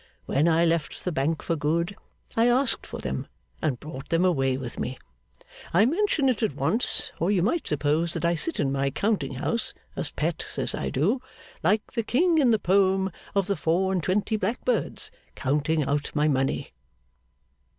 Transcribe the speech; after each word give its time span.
When 0.25 0.47
I 0.47 0.65
left 0.65 1.05
the 1.05 1.11
Bank 1.11 1.43
for 1.43 1.55
good, 1.55 1.95
I 2.35 2.47
asked 2.49 2.87
for 2.87 2.97
them, 2.99 3.27
and 3.61 3.79
brought 3.79 4.09
them 4.09 4.25
away 4.25 4.57
with 4.57 4.79
me. 4.79 4.97
I 5.75 5.85
mention 5.85 6.27
it 6.27 6.41
at 6.41 6.55
once, 6.55 7.11
or 7.19 7.29
you 7.29 7.43
might 7.43 7.67
suppose 7.67 8.13
that 8.15 8.25
I 8.25 8.33
sit 8.33 8.59
in 8.59 8.71
my 8.71 8.89
counting 8.89 9.35
house 9.35 9.75
(as 9.95 10.09
Pet 10.09 10.43
says 10.49 10.73
I 10.73 10.89
do), 10.89 11.21
like 11.61 11.91
the 11.93 12.01
king 12.01 12.39
in 12.39 12.49
the 12.49 12.57
poem 12.57 13.11
of 13.35 13.45
the 13.45 13.55
four 13.55 13.93
and 13.93 14.01
twenty 14.01 14.37
blackbirds, 14.37 15.11
counting 15.35 15.83
out 15.83 16.15
my 16.15 16.27
money. 16.27 16.73